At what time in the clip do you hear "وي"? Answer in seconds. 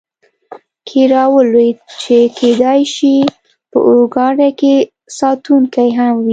6.23-6.29